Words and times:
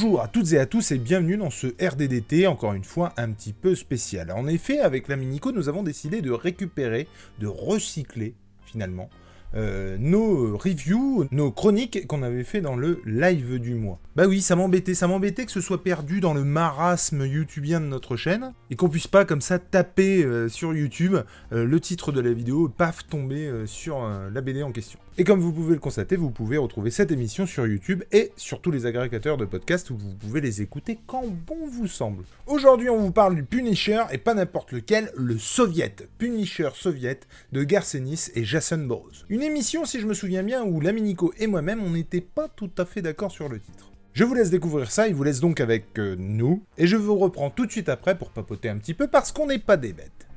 Bonjour 0.00 0.22
à 0.22 0.28
toutes 0.28 0.52
et 0.52 0.60
à 0.60 0.66
tous 0.66 0.92
et 0.92 0.98
bienvenue 0.98 1.36
dans 1.36 1.50
ce 1.50 1.66
RDDT, 1.66 2.46
encore 2.46 2.72
une 2.72 2.84
fois 2.84 3.12
un 3.16 3.32
petit 3.32 3.52
peu 3.52 3.74
spécial. 3.74 4.30
En 4.30 4.46
effet, 4.46 4.78
avec 4.78 5.08
la 5.08 5.16
Minico, 5.16 5.50
nous 5.50 5.68
avons 5.68 5.82
décidé 5.82 6.22
de 6.22 6.30
récupérer, 6.30 7.08
de 7.40 7.48
recycler 7.48 8.36
finalement, 8.64 9.10
euh, 9.56 9.96
nos 9.98 10.56
reviews, 10.56 11.26
nos 11.32 11.50
chroniques 11.50 12.06
qu'on 12.06 12.22
avait 12.22 12.44
fait 12.44 12.60
dans 12.60 12.76
le 12.76 13.02
live 13.06 13.58
du 13.58 13.74
mois. 13.74 13.98
Bah 14.14 14.26
oui, 14.28 14.40
ça 14.40 14.54
m'embêtait, 14.54 14.94
ça 14.94 15.08
m'embêtait 15.08 15.46
que 15.46 15.50
ce 15.50 15.60
soit 15.60 15.82
perdu 15.82 16.20
dans 16.20 16.32
le 16.32 16.44
marasme 16.44 17.26
youtubien 17.26 17.80
de 17.80 17.86
notre 17.86 18.14
chaîne 18.14 18.52
et 18.70 18.76
qu'on 18.76 18.88
puisse 18.88 19.08
pas 19.08 19.24
comme 19.24 19.40
ça 19.40 19.58
taper 19.58 20.22
euh, 20.22 20.48
sur 20.48 20.74
YouTube 20.74 21.16
euh, 21.50 21.64
le 21.64 21.80
titre 21.80 22.12
de 22.12 22.20
la 22.20 22.32
vidéo 22.32 22.68
paf 22.68 23.04
tomber 23.08 23.52
sur 23.66 24.08
la 24.32 24.40
BD 24.42 24.62
en 24.62 24.70
question. 24.70 25.00
Et 25.20 25.24
comme 25.24 25.40
vous 25.40 25.52
pouvez 25.52 25.74
le 25.74 25.80
constater, 25.80 26.14
vous 26.14 26.30
pouvez 26.30 26.58
retrouver 26.58 26.92
cette 26.92 27.10
émission 27.10 27.44
sur 27.44 27.66
YouTube 27.66 28.04
et 28.12 28.30
sur 28.36 28.60
tous 28.60 28.70
les 28.70 28.86
agrégateurs 28.86 29.36
de 29.36 29.44
podcasts 29.44 29.90
où 29.90 29.96
vous 29.96 30.14
pouvez 30.14 30.40
les 30.40 30.62
écouter 30.62 31.00
quand 31.08 31.24
bon 31.26 31.66
vous 31.66 31.88
semble. 31.88 32.22
Aujourd'hui, 32.46 32.88
on 32.88 32.98
vous 32.98 33.10
parle 33.10 33.34
du 33.34 33.42
Punisher 33.42 34.00
et 34.12 34.18
pas 34.18 34.34
n'importe 34.34 34.70
lequel, 34.70 35.10
le 35.16 35.36
Soviet, 35.36 36.08
Punisher 36.18 36.68
Soviet 36.72 37.18
de 37.50 37.64
Garcenis 37.64 38.28
et 38.36 38.44
Jason 38.44 38.78
Burroughs. 38.78 39.24
Une 39.28 39.42
émission, 39.42 39.84
si 39.84 39.98
je 39.98 40.06
me 40.06 40.14
souviens 40.14 40.44
bien, 40.44 40.62
où 40.62 40.80
Laminico 40.80 41.34
et 41.36 41.48
moi-même, 41.48 41.82
on 41.82 41.90
n'était 41.90 42.20
pas 42.20 42.46
tout 42.46 42.70
à 42.78 42.84
fait 42.84 43.02
d'accord 43.02 43.32
sur 43.32 43.48
le 43.48 43.58
titre. 43.58 43.90
Je 44.12 44.22
vous 44.22 44.34
laisse 44.34 44.50
découvrir 44.50 44.88
ça, 44.92 45.08
il 45.08 45.16
vous 45.16 45.24
laisse 45.24 45.40
donc 45.40 45.58
avec 45.58 45.98
euh, 45.98 46.14
nous, 46.16 46.62
et 46.76 46.86
je 46.86 46.94
vous 46.94 47.16
reprends 47.16 47.50
tout 47.50 47.66
de 47.66 47.72
suite 47.72 47.88
après 47.88 48.16
pour 48.16 48.30
papoter 48.30 48.68
un 48.68 48.78
petit 48.78 48.94
peu 48.94 49.08
parce 49.08 49.32
qu'on 49.32 49.48
n'est 49.48 49.58
pas 49.58 49.76
des 49.76 49.92
bêtes. 49.92 50.28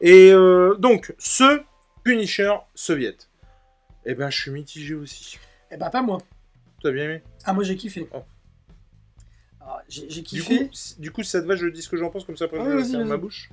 Et 0.00 0.30
euh, 0.30 0.76
donc, 0.76 1.12
ce 1.18 1.60
Punisher 2.04 2.54
soviet. 2.76 3.16
Eh 4.06 4.14
ben, 4.14 4.30
je 4.30 4.40
suis 4.40 4.50
mitigé 4.50 4.94
aussi. 4.94 5.38
Eh 5.70 5.76
ben, 5.76 5.90
pas 5.90 6.00
moi. 6.02 6.18
T'as 6.82 6.92
bien 6.92 7.04
aimé 7.04 7.22
Ah, 7.44 7.52
moi, 7.52 7.64
j'ai 7.64 7.76
kiffé. 7.76 8.08
Oh. 8.14 8.22
Alors, 9.60 9.80
j'ai 9.88 10.08
j'ai 10.08 10.20
du 10.22 10.26
kiffé. 10.26 10.68
coup, 10.68 10.74
du 10.98 11.10
coup, 11.10 11.22
si 11.24 11.30
ça 11.30 11.42
te 11.42 11.46
va, 11.46 11.56
je 11.56 11.66
dis 11.66 11.82
ce 11.82 11.88
que 11.88 11.96
j'en 11.96 12.08
pense 12.10 12.24
comme 12.24 12.36
ça 12.36 12.44
après 12.44 12.58
Ah 12.60 12.64
je 12.64 12.92
vas-y. 12.92 13.04
ma 13.04 13.16
bouche. 13.16 13.50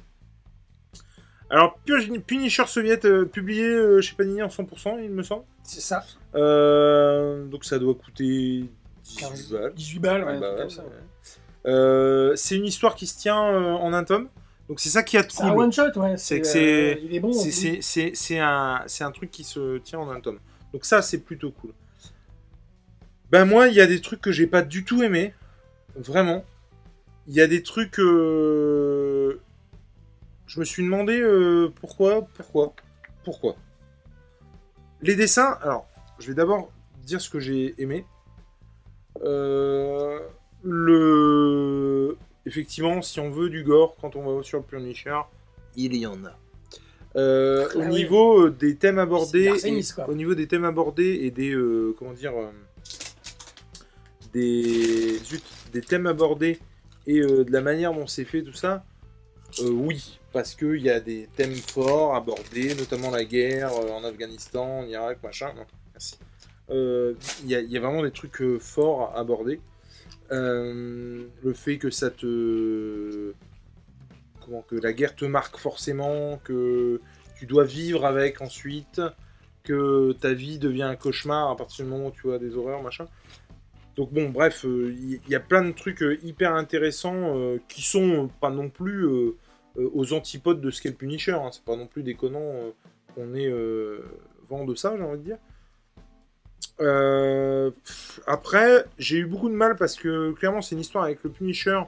Alors, 1.49 1.77
Pu- 1.79 2.19
Punisher 2.21 2.65
soviet, 2.67 3.05
euh, 3.05 3.25
publié 3.25 3.65
euh, 3.65 4.01
chez 4.01 4.15
Panini 4.15 4.41
en 4.43 4.47
100%, 4.49 4.99
il 5.03 5.09
me 5.11 5.23
semble. 5.23 5.43
C'est 5.63 5.81
ça. 5.81 6.05
Euh, 6.35 7.45
donc, 7.45 7.65
ça 7.65 7.79
doit 7.79 7.95
coûter 7.95 8.69
18 9.03 9.19
15, 9.19 9.51
balles. 9.51 9.73
18 9.73 9.99
balles, 9.99 10.23
ouais, 10.23 10.33
Ah 10.35 10.39
bah 10.39 10.47
un 10.47 10.49
truc 10.49 10.53
ouais, 10.55 10.61
comme 10.61 10.69
ça. 10.69 10.83
ouais. 10.85 12.37
C'est 12.37 12.55
une 12.57 12.65
histoire 12.65 12.95
qui 12.95 13.07
se 13.07 13.17
tient 13.19 13.37
en 13.39 13.93
un 13.93 14.03
tome. 14.03 14.29
Donc, 14.69 14.79
c'est 14.79 14.89
ça 14.89 15.03
qui 15.03 15.17
a 15.17 15.23
de 15.23 15.31
C'est 15.31 15.43
un 15.43 15.51
cool. 15.51 15.63
one 15.63 15.71
shot, 15.73 15.91
ouais. 15.97 16.17
C'est 16.17 16.39
que 16.41 16.47
euh, 16.47 16.51
c'est- 16.51 16.99
il 17.03 17.13
est 17.15 17.19
bon. 17.19 17.33
C'est- 17.33 18.39
un, 18.39 18.81
c'est 18.87 19.03
un 19.03 19.11
truc 19.11 19.29
qui 19.29 19.43
se 19.43 19.77
tient 19.79 19.99
en 19.99 20.09
un 20.09 20.19
tome. 20.21 20.39
Donc 20.71 20.85
ça, 20.85 21.01
c'est 21.01 21.19
plutôt 21.19 21.51
cool. 21.51 21.71
Ben 23.29 23.45
moi, 23.45 23.67
il 23.67 23.73
y 23.73 23.81
a 23.81 23.87
des 23.87 23.99
trucs 24.01 24.21
que 24.21 24.31
j'ai 24.31 24.47
pas 24.47 24.61
du 24.61 24.85
tout 24.85 25.03
aimé. 25.03 25.33
Vraiment. 25.95 26.43
Il 27.27 27.33
y 27.33 27.41
a 27.41 27.47
des 27.47 27.61
trucs... 27.63 27.99
euh, 27.99 29.39
Je 30.47 30.59
me 30.59 30.65
suis 30.65 30.83
demandé 30.83 31.19
euh, 31.19 31.71
pourquoi, 31.81 32.27
pourquoi, 32.33 32.73
pourquoi. 33.23 33.55
Les 35.01 35.15
dessins, 35.15 35.57
alors, 35.61 35.87
je 36.19 36.27
vais 36.27 36.33
d'abord 36.35 36.71
dire 37.03 37.19
ce 37.21 37.29
que 37.29 37.39
j'ai 37.39 37.75
aimé. 37.81 38.05
Euh, 39.23 40.19
le... 40.63 42.17
Effectivement, 42.45 43.01
si 43.01 43.19
on 43.19 43.29
veut 43.29 43.49
du 43.49 43.63
gore, 43.63 43.95
quand 44.01 44.15
on 44.15 44.35
va 44.37 44.43
sur 44.43 44.59
le 44.59 44.63
Punisher, 44.65 45.19
il 45.75 45.95
y 45.95 46.05
en 46.05 46.23
a. 46.25 46.37
Euh, 47.15 47.67
Ah 47.71 47.77
au 47.77 47.81
oui. 47.81 47.87
niveau 48.03 48.47
euh, 48.47 48.49
des 48.51 48.75
thèmes 48.75 48.97
abordés, 48.99 49.51
et- 49.63 49.81
au 50.07 50.13
niveau 50.15 50.33
des 50.35 50.47
thèmes 50.47 50.65
abordés 50.65 51.19
et 51.23 51.31
des 51.31 51.51
euh, 51.51 51.95
comment 51.97 52.13
dire 52.13 52.33
euh, 52.35 52.49
des 54.33 55.19
zut, 55.23 55.43
des 55.71 55.81
thèmes 55.81 56.07
abordés 56.07 56.59
et 57.05 57.19
de 57.21 57.45
la 57.51 57.61
manière 57.61 57.93
dont 57.93 58.07
c'est 58.07 58.23
fait 58.25 58.41
tout 58.41 58.53
ça, 58.53 58.83
oui, 59.61 60.19
parce 60.31 60.55
qu'il 60.55 60.81
y 60.81 60.89
a 60.89 60.99
des 60.99 61.27
thèmes 61.35 61.53
forts 61.53 62.15
abordés, 62.15 62.73
notamment 62.75 63.11
la 63.11 63.23
guerre 63.25 63.71
en 63.75 64.03
Afghanistan, 64.03 64.79
en 64.79 64.85
Irak, 64.87 65.19
machin. 65.21 65.53
Non, 65.55 65.65
merci. 65.93 66.17
Il 66.69 67.51
y, 67.51 67.53
y 67.53 67.77
a 67.77 67.79
vraiment 67.79 68.01
des 68.01 68.11
trucs 68.11 68.41
forts 68.59 69.11
à 69.13 69.19
aborder. 69.19 69.59
Euh, 70.31 71.25
le 71.43 71.53
fait 71.53 71.77
que 71.77 71.89
ça 71.89 72.09
te 72.09 73.33
comment 74.41 74.61
que 74.61 74.75
la 74.75 74.93
guerre 74.93 75.15
te 75.15 75.25
marque 75.25 75.57
forcément, 75.57 76.39
que 76.43 76.99
tu 77.37 77.45
dois 77.45 77.65
vivre 77.65 78.05
avec 78.05 78.41
ensuite, 78.41 79.01
que 79.63 80.13
ta 80.13 80.33
vie 80.33 80.59
devient 80.59 80.83
un 80.83 80.95
cauchemar 80.95 81.49
à 81.49 81.55
partir 81.55 81.85
du 81.85 81.91
moment 81.91 82.07
où 82.07 82.11
tu 82.11 82.31
as 82.31 82.39
des 82.39 82.55
horreurs, 82.55 82.81
machin. 82.81 83.07
Donc 83.95 84.11
bon, 84.11 84.29
bref, 84.29 84.65
euh, 84.65 84.93
il 84.97 85.13
y, 85.13 85.21
y 85.29 85.35
a 85.35 85.39
plein 85.39 85.63
de 85.63 85.71
trucs 85.71 86.01
euh, 86.01 86.17
hyper 86.23 86.53
intéressants 86.55 87.37
euh, 87.37 87.59
qui 87.67 87.81
sont 87.83 88.29
pas 88.41 88.49
non 88.49 88.69
plus 88.69 89.05
euh, 89.05 89.35
euh, 89.77 89.89
aux 89.93 90.13
antipodes 90.13 90.61
de 90.61 90.71
ce 90.71 90.81
qu'est 90.81 90.89
le 90.89 90.95
Punisher. 90.95 91.33
hein. 91.33 91.49
C'est 91.51 91.63
pas 91.63 91.75
non 91.75 91.85
plus 91.85 92.01
déconnant 92.01 92.39
euh, 92.41 92.71
qu'on 93.13 93.35
ait 93.35 93.47
euh, 93.47 93.99
vent 94.49 94.65
de 94.65 94.73
ça, 94.73 94.95
j'ai 94.97 95.03
envie 95.03 95.19
de 95.19 95.23
dire. 95.23 95.37
Euh, 96.79 97.71
pff, 97.71 98.19
après, 98.25 98.85
j'ai 98.97 99.17
eu 99.17 99.25
beaucoup 99.25 99.49
de 99.49 99.53
mal 99.53 99.75
parce 99.75 99.95
que 99.95 100.31
clairement, 100.31 100.61
c'est 100.61 100.75
une 100.75 100.81
histoire 100.81 101.03
avec 101.03 101.23
le 101.23 101.29
Punisher 101.29 101.81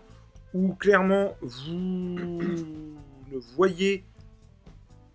où 0.54 0.74
clairement 0.76 1.36
vous 1.42 1.80
ne 1.82 3.38
voyez. 3.56 4.04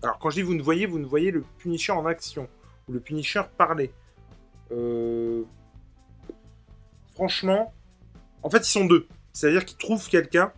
Alors, 0.03 0.19
quand 0.19 0.31
je 0.31 0.37
dis 0.37 0.43
vous 0.43 0.55
ne 0.55 0.63
voyez, 0.63 0.87
vous 0.87 0.99
ne 0.99 1.07
voyez 1.07 1.31
le 1.31 1.45
Punisher 1.59 1.93
en 1.93 2.07
action, 2.07 2.49
ou 2.89 2.93
le 2.93 3.01
Punisher 3.01 3.43
parler. 3.57 3.93
Euh, 4.73 5.45
Franchement, 7.21 7.75
en 8.43 8.49
fait, 8.49 8.67
ils 8.67 8.71
sont 8.71 8.87
deux. 8.87 9.07
C'est-à-dire 9.35 9.67
qu'ils 9.67 9.77
trouvent 9.77 10.09
quelqu'un 10.09 10.55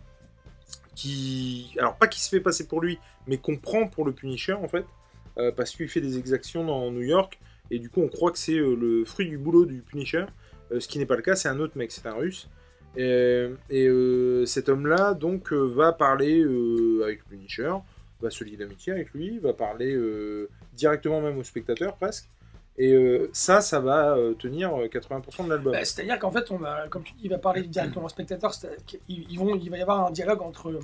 qui. 0.95 1.75
Alors, 1.77 1.97
pas 1.97 2.07
qui 2.07 2.21
se 2.21 2.29
fait 2.29 2.39
passer 2.39 2.67
pour 2.67 2.79
lui, 2.79 2.99
mais 3.27 3.37
qu'on 3.37 3.57
prend 3.57 3.85
pour 3.85 4.05
le 4.05 4.13
Punisher, 4.13 4.53
en 4.53 4.69
fait, 4.69 4.85
euh, 5.37 5.51
parce 5.51 5.71
qu'il 5.71 5.89
fait 5.89 5.99
des 5.99 6.17
exactions 6.17 6.63
dans 6.63 6.89
New 6.89 7.01
York, 7.01 7.37
et 7.73 7.79
du 7.79 7.89
coup, 7.89 8.01
on 8.01 8.07
croit 8.07 8.31
que 8.31 8.37
c'est 8.37 8.57
euh, 8.57 8.75
le 8.75 9.03
fruit 9.03 9.27
du 9.27 9.37
boulot 9.37 9.65
du 9.65 9.81
Punisher, 9.81 10.25
euh, 10.71 10.79
ce 10.79 10.87
qui 10.87 10.99
n'est 10.99 11.07
pas 11.07 11.15
le 11.15 11.23
cas, 11.23 11.35
c'est 11.35 11.49
un 11.49 11.59
autre 11.59 11.75
mec, 11.75 11.91
c'est 11.91 12.05
un 12.05 12.13
russe. 12.13 12.47
Et, 12.95 13.49
euh, 13.71 14.45
cet 14.45 14.69
homme-là, 14.69 15.15
donc, 15.15 15.51
va 15.51 15.91
parler 15.91 16.43
avec 17.03 17.19
le 17.19 17.25
Punisher, 17.29 17.73
va 18.21 18.29
se 18.29 18.43
lier 18.43 18.57
d'amitié 18.57 18.93
avec 18.93 19.11
lui, 19.13 19.39
va 19.39 19.53
parler 19.53 19.97
directement 20.73 21.19
même 21.19 21.37
au 21.39 21.43
spectateur, 21.43 21.95
presque. 21.95 22.29
Et 22.77 22.95
ça, 23.33 23.61
ça 23.61 23.79
va 23.79 24.15
tenir 24.37 24.75
euh, 24.75 24.87
80% 24.87 25.45
de 25.45 25.49
l'album. 25.49 25.73
Bah, 25.73 25.83
C'est-à-dire 25.83 26.19
qu'en 26.19 26.31
fait, 26.31 26.47
comme 26.89 27.03
tu 27.03 27.13
dis, 27.13 27.21
il 27.23 27.29
va 27.31 27.39
parler 27.39 27.63
directement 27.63 28.05
au 28.05 28.09
spectateur. 28.09 28.51
il 29.07 29.69
va 29.71 29.77
y 29.77 29.81
avoir 29.81 30.05
un 30.05 30.11
dialogue 30.11 30.43
entre 30.43 30.71
le 30.71 30.79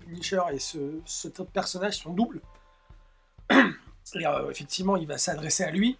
Punisher 0.00 0.40
et 0.52 0.58
ce, 0.58 1.28
personnage, 1.52 1.98
son 1.98 2.12
double. 2.12 2.40
Et 4.14 4.26
euh, 4.26 4.50
effectivement, 4.50 4.96
il 4.96 5.06
va 5.06 5.18
s'adresser 5.18 5.64
à 5.64 5.70
lui, 5.70 5.98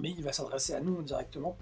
mais 0.00 0.10
il 0.16 0.22
va 0.22 0.32
s'adresser 0.32 0.74
à 0.74 0.80
nous 0.80 1.02
directement. 1.02 1.56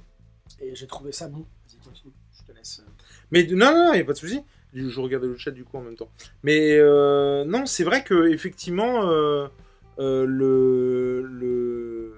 Et 0.61 0.75
j'ai 0.75 0.87
trouvé 0.87 1.13
ça 1.13 1.29
bon. 1.29 1.41
Vas-y, 1.41 1.79
continue. 1.85 2.13
Je 2.39 2.53
te 2.53 2.57
laisse. 2.57 2.81
euh. 2.81 2.91
Mais 3.31 3.45
non, 3.47 3.73
non, 3.73 3.93
il 3.93 3.97
n'y 3.97 4.03
a 4.03 4.05
pas 4.05 4.13
de 4.13 4.19
souci. 4.19 4.43
Je 4.75 5.01
regardais 5.01 5.27
le 5.27 5.37
chat 5.37 5.51
du 5.53 5.65
coup 5.65 5.77
en 5.79 5.83
même 5.83 5.97
temps. 5.97 6.09
Mais 6.43 6.77
euh, 6.79 7.45
non, 7.45 7.65
c'est 7.67 7.85
vrai 7.85 8.03
que 8.05 8.29
effectivement, 8.29 9.09
euh, 9.09 9.47
le, 9.99 11.23
le... 11.23 12.15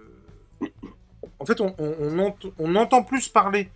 En 1.38 1.44
fait, 1.44 1.60
on, 1.60 1.74
on, 1.78 1.94
on 2.00 2.18
ent- 2.18 2.38
on 2.58 2.74
entend 2.76 3.04
plus 3.04 3.28
parler 3.28 3.70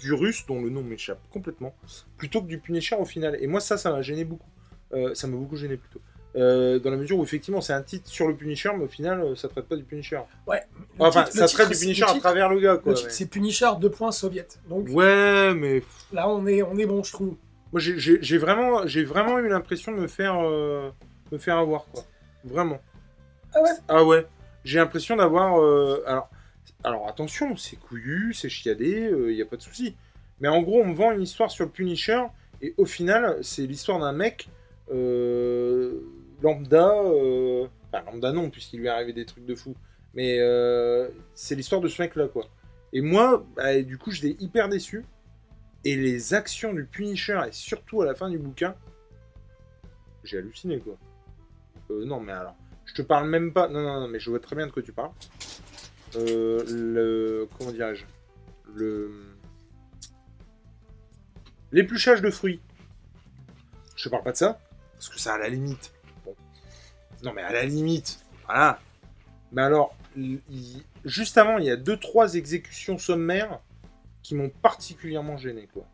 du 0.00 0.12
russe, 0.12 0.44
dont 0.46 0.60
le 0.60 0.68
nom 0.68 0.82
m'échappe 0.82 1.20
complètement, 1.30 1.74
plutôt 2.18 2.42
que 2.42 2.48
du 2.48 2.58
Punisher 2.58 2.96
au 2.96 3.04
final. 3.04 3.38
Et 3.40 3.46
moi, 3.46 3.60
ça, 3.60 3.78
ça 3.78 3.90
m'a 3.92 4.02
gêné 4.02 4.24
beaucoup. 4.24 4.48
Ça 5.14 5.26
m'a 5.26 5.36
beaucoup 5.36 5.56
gêné 5.56 5.76
plutôt. 5.76 6.00
Euh, 6.36 6.80
dans 6.80 6.90
la 6.90 6.96
mesure 6.96 7.16
où 7.18 7.22
effectivement 7.22 7.60
c'est 7.60 7.72
un 7.74 7.82
titre 7.82 8.08
sur 8.10 8.26
le 8.26 8.34
Punisher, 8.34 8.70
mais 8.76 8.84
au 8.84 8.88
final 8.88 9.20
euh, 9.20 9.36
ça 9.36 9.46
traite 9.48 9.66
pas 9.66 9.76
du 9.76 9.84
Punisher. 9.84 10.18
Ouais. 10.48 10.60
le 10.98 11.04
Enfin, 11.04 11.22
titre- 11.22 11.36
ça 11.36 11.46
traite 11.46 11.70
du 11.70 11.78
Punisher 11.78 12.02
à 12.08 12.14
travers 12.18 12.48
le 12.48 12.58
gars 12.58 12.72
le 12.72 12.78
quoi. 12.78 12.92
titre, 12.94 13.06
ouais. 13.08 13.14
C'est 13.14 13.26
Punisher 13.26 13.70
2 13.80 13.88
points 13.88 14.10
soviet. 14.10 14.48
Donc 14.68 14.88
Ouais, 14.90 15.54
mais 15.54 15.82
là, 16.12 16.28
on 16.28 16.44
est, 16.46 16.62
on 16.62 16.76
est 16.76 16.86
bon, 16.86 17.04
je 17.04 17.12
trouve. 17.12 17.36
Moi, 17.72 17.80
j'ai- 17.80 18.38
vraiment, 18.38 18.84
j'ai 18.86 19.04
vraiment 19.04 19.38
eu 19.38 19.48
l'impression 19.48 19.92
de 19.92 19.98
me 19.98 20.06
faire, 20.08 20.36
euh, 20.42 20.90
me 21.30 21.38
faire 21.38 21.56
avoir, 21.58 21.84
quoi. 21.92 22.02
Vraiment. 22.44 22.80
Ah 23.54 23.62
ouais? 23.62 23.70
Ah 23.88 24.04
ouais. 24.04 24.26
J'ai 24.64 24.78
l'impression 24.78 25.14
d'avoir. 25.16 25.60
euh, 25.60 26.02
alors, 26.06 26.28
alors, 26.82 27.08
attention, 27.08 27.56
c'est 27.56 27.76
couillu, 27.76 28.34
c'est 28.34 28.48
chiadé, 28.48 29.08
il 29.28 29.34
n'y 29.34 29.42
a 29.42 29.46
pas 29.46 29.56
de 29.56 29.62
souci. 29.62 29.94
Mais 30.40 30.48
en 30.48 30.62
gros, 30.62 30.80
on 30.82 30.86
me 30.86 30.94
vend 30.94 31.12
une 31.12 31.22
histoire 31.22 31.50
sur 31.50 31.64
le 31.64 31.70
Punisher, 31.70 32.22
et 32.60 32.74
au 32.76 32.84
final, 32.86 33.38
c'est 33.42 33.62
l'histoire 33.66 33.98
d'un 34.00 34.12
mec 34.12 34.48
euh, 34.92 36.00
lambda. 36.42 36.92
euh, 36.92 37.66
Enfin, 37.92 38.04
lambda 38.10 38.32
non, 38.32 38.50
puisqu'il 38.50 38.80
lui 38.80 38.86
est 38.86 38.90
arrivé 38.90 39.12
des 39.12 39.24
trucs 39.24 39.46
de 39.46 39.54
fou. 39.54 39.74
Mais 40.14 40.38
euh, 40.40 41.08
c'est 41.34 41.54
l'histoire 41.54 41.80
de 41.80 41.88
ce 41.88 42.02
mec-là, 42.02 42.28
quoi. 42.28 42.44
Et 42.92 43.00
moi, 43.00 43.44
bah, 43.56 43.80
du 43.82 43.98
coup, 43.98 44.10
j'étais 44.10 44.42
hyper 44.42 44.68
déçu. 44.68 45.04
Et 45.84 45.96
les 45.96 46.34
actions 46.34 46.72
du 46.72 46.84
Punisher, 46.84 47.40
et 47.46 47.52
surtout 47.52 48.02
à 48.02 48.06
la 48.06 48.14
fin 48.14 48.30
du 48.30 48.38
bouquin, 48.38 48.74
j'ai 50.24 50.38
halluciné, 50.38 50.78
quoi. 50.78 50.96
Euh, 51.90 52.04
non, 52.04 52.20
mais 52.20 52.32
alors, 52.32 52.56
je 52.86 52.94
te 52.94 53.02
parle 53.02 53.28
même 53.28 53.52
pas. 53.52 53.68
Non, 53.68 53.82
non, 53.82 54.00
non, 54.00 54.08
mais 54.08 54.18
je 54.18 54.30
vois 54.30 54.40
très 54.40 54.56
bien 54.56 54.66
de 54.66 54.72
quoi 54.72 54.82
tu 54.82 54.92
parles. 54.92 55.12
Euh, 56.16 56.64
le. 56.68 57.48
Comment 57.58 57.72
dirais-je? 57.72 58.04
Le. 58.74 59.12
L'épluchage 61.72 62.22
de 62.22 62.30
fruits. 62.30 62.60
Je 63.96 64.08
parle 64.08 64.22
pas 64.22 64.32
de 64.32 64.36
ça, 64.36 64.60
parce 64.94 65.08
que 65.08 65.18
ça 65.18 65.34
à 65.34 65.38
la 65.38 65.48
limite. 65.48 65.93
Non 67.24 67.32
mais 67.32 67.42
à 67.42 67.52
la 67.52 67.64
limite, 67.64 68.20
voilà. 68.46 68.78
Mais 69.52 69.62
alors, 69.62 69.94
il- 70.16 70.40
il- 70.50 70.82
juste 71.04 71.38
avant, 71.38 71.58
il 71.58 71.64
y 71.64 71.70
a 71.70 71.76
deux 71.76 71.96
trois 71.96 72.34
exécutions 72.34 72.98
sommaires 72.98 73.60
qui 74.22 74.34
m'ont 74.34 74.50
particulièrement 74.50 75.36
gêné, 75.36 75.68
quoi. 75.72 75.84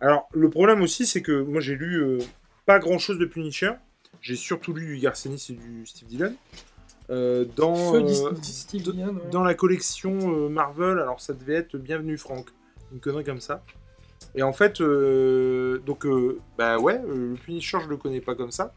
Alors, 0.00 0.28
le 0.32 0.48
problème 0.48 0.80
aussi, 0.82 1.06
c'est 1.06 1.22
que 1.22 1.42
moi 1.42 1.60
j'ai 1.60 1.74
lu 1.74 1.96
euh, 2.02 2.18
pas 2.66 2.78
grand 2.78 2.98
chose 2.98 3.18
de 3.18 3.24
Punisher. 3.26 3.72
J'ai 4.20 4.36
surtout 4.36 4.72
lu 4.72 4.86
du 4.86 4.98
Garcenis 5.00 5.46
et 5.50 5.52
du 5.54 5.86
Steve 5.86 6.08
Dillon. 6.08 6.34
Euh, 7.10 7.44
dans, 7.56 7.74
Feu 7.74 7.98
euh, 7.98 8.02
Dis- 8.02 8.40
Dis- 8.40 8.52
Steve 8.52 8.82
de- 8.82 8.92
Dillon, 8.92 9.14
ouais. 9.14 9.30
dans 9.30 9.42
la 9.42 9.54
collection 9.54 10.48
Marvel, 10.48 10.98
alors 10.98 11.20
ça 11.20 11.32
devait 11.32 11.54
être 11.54 11.76
Bienvenue 11.78 12.18
Franck, 12.18 12.48
une 12.92 13.00
connerie 13.00 13.24
comme 13.24 13.40
ça. 13.40 13.64
Et 14.34 14.42
en 14.42 14.52
fait, 14.52 14.80
donc, 14.82 16.06
bah 16.58 16.78
ouais, 16.78 17.00
le 17.08 17.34
Punisher, 17.34 17.78
je 17.82 17.88
le 17.88 17.96
connais 17.96 18.20
pas 18.20 18.34
comme 18.34 18.50
ça. 18.52 18.74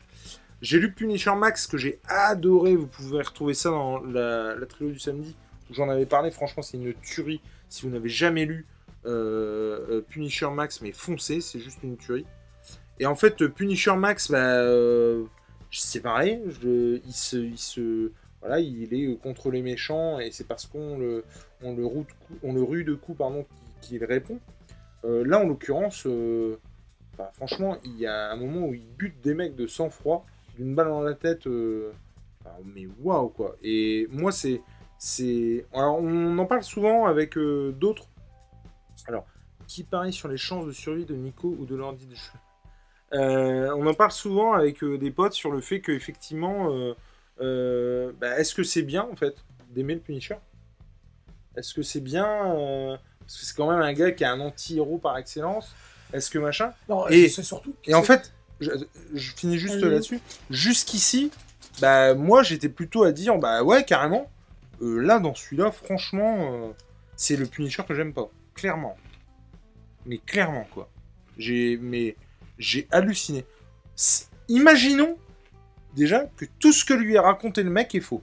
J'ai 0.62 0.80
lu 0.80 0.92
Punisher 0.92 1.36
Max, 1.36 1.66
que 1.66 1.78
j'ai 1.78 2.00
adoré, 2.08 2.76
vous 2.76 2.88
pouvez 2.88 3.22
retrouver 3.22 3.54
ça 3.54 3.70
dans 3.70 4.00
la, 4.00 4.56
la 4.56 4.66
trilogie 4.68 4.94
du 4.94 5.00
samedi, 5.00 5.36
où 5.70 5.74
j'en 5.74 5.90
avais 5.90 6.06
parlé, 6.06 6.30
franchement, 6.30 6.62
c'est 6.62 6.78
une 6.78 6.94
tuerie. 6.94 7.42
Si 7.68 7.84
vous 7.84 7.92
n'avez 7.92 8.10
jamais 8.10 8.46
lu 8.46 8.68
euh, 9.06 9.80
euh, 9.90 10.02
Punisher 10.02 10.50
Max, 10.52 10.82
mais 10.82 10.92
foncez, 10.92 11.42
c'est 11.42 11.60
juste 11.60 11.80
une 11.82 11.98
tuerie. 11.98 12.26
Et 13.00 13.08
en 13.08 13.16
fait, 13.16 13.48
Punisher 13.48 13.96
Max, 13.96 14.30
bah, 14.30 14.38
euh, 14.38 15.24
c'est 15.72 16.02
pareil, 16.02 16.40
il 16.64 17.14
se... 17.14 17.38
Il 17.38 17.58
se 17.58 18.12
voilà, 18.42 18.60
il 18.60 18.92
est 18.92 19.20
contre 19.22 19.52
les 19.52 19.62
méchants 19.62 20.20
et 20.20 20.32
c'est 20.32 20.48
parce 20.48 20.66
qu'on 20.66 20.98
le, 20.98 21.24
on 21.62 21.76
le, 21.76 21.86
on 22.42 22.54
le 22.54 22.64
rue 22.64 22.84
de 22.84 22.96
coups 22.96 23.20
qu'il 23.84 24.04
répond. 24.04 24.40
Là, 25.04 25.38
en 25.38 25.44
l'occurrence, 25.44 26.08
enfin, 27.14 27.30
franchement, 27.34 27.78
il 27.84 28.00
y 28.00 28.08
a 28.08 28.32
un 28.32 28.36
moment 28.38 28.66
où 28.66 28.74
il 28.74 28.88
bute 28.98 29.22
des 29.22 29.36
mecs 29.36 29.56
de 29.56 29.68
sang-froid, 29.68 30.26
d'une 30.62 30.76
balle 30.76 30.88
dans 30.90 31.02
la 31.02 31.14
tête. 31.16 31.48
euh, 31.48 31.92
enfin, 32.46 32.56
mais 32.64 32.88
waouh, 33.02 33.30
quoi. 33.30 33.56
Et 33.64 34.08
moi, 34.12 34.32
c'est. 34.32 34.62
c'est... 34.98 35.66
Alors, 35.74 35.98
on 36.00 36.38
en 36.38 36.46
parle 36.46 36.64
souvent 36.64 37.06
avec 37.06 37.38
euh, 37.38 37.72
d'autres. 37.72 38.08
Alors, 39.08 39.26
qui 39.68 39.84
parie 39.84 40.14
sur 40.14 40.28
les 40.28 40.38
chances 40.38 40.66
de 40.66 40.72
survie 40.72 41.06
de 41.06 41.16
Nico 41.16 41.56
ou 41.60 41.66
de 41.66 41.76
l'ordi 41.76 42.06
de 42.06 42.16
jeu? 42.16 42.32
Euh, 43.14 43.74
On 43.76 43.86
en 43.88 43.94
parle 43.94 44.12
souvent 44.12 44.54
avec 44.54 44.84
euh, 44.84 44.98
des 44.98 45.12
potes 45.12 45.34
sur 45.34 45.52
le 45.52 45.62
fait 45.62 45.82
qu'effectivement. 45.82 46.72
Euh, 46.72 46.94
euh, 47.42 48.12
bah, 48.20 48.38
est-ce 48.40 48.54
que 48.54 48.64
c'est 48.64 48.84
bien 48.84 49.08
en 49.12 49.16
fait 49.16 49.36
d'aimer 49.72 49.96
le 49.96 50.00
Punisher? 50.02 50.36
Est-ce 51.58 51.74
que 51.74 51.82
c'est 51.82 52.02
bien 52.02 52.98
Parce 53.20 53.40
que 53.40 53.46
c'est 53.46 53.56
quand 53.58 53.70
même 53.72 53.82
un 53.82 53.94
gars 53.94 54.12
qui 54.12 54.24
est 54.24 54.28
un 54.28 54.40
anti-héros 54.40 55.00
par 55.00 55.18
excellence? 55.18 55.74
Est-ce 56.14 56.30
que 56.30 56.38
machin? 56.40 56.74
Non, 56.88 57.08
Et- 57.08 57.30
c'est 57.30 57.42
surtout. 57.44 57.74
Et 57.86 57.94
en 57.96 58.04
fait, 58.04 58.32
je, 58.62 58.72
je 59.14 59.32
finis 59.34 59.58
juste 59.58 59.82
là-dessus. 59.90 60.20
Jusqu'ici, 60.50 61.32
bah 61.82 62.14
moi 62.16 62.44
j'étais 62.44 62.70
plutôt 62.70 63.04
à 63.04 63.12
dire 63.12 63.38
bah 63.38 63.64
ouais 63.64 63.84
carrément. 63.84 64.30
euh, 64.82 65.00
là 65.02 65.20
dans 65.20 65.36
celui-là, 65.36 65.72
franchement, 65.72 66.54
euh, 66.70 66.72
c'est 67.16 67.36
le 67.36 67.46
Punisher 67.46 67.84
que 67.88 67.94
j'aime 67.94 68.14
pas, 68.14 68.30
clairement. 68.56 68.96
Mais 70.06 70.18
clairement 70.20 70.66
quoi. 70.74 70.90
J'ai 71.38 71.78
mais 71.78 72.16
j'ai 72.58 72.88
halluciné. 72.92 73.46
Imaginons 74.48 75.18
déjà 75.96 76.26
que 76.38 76.46
tout 76.60 76.72
ce 76.72 76.86
que 76.86 76.94
lui 76.94 77.18
a 77.18 77.22
raconté 77.22 77.64
le 77.64 77.70
mec 77.70 77.94
est 77.96 78.00
faux. 78.02 78.22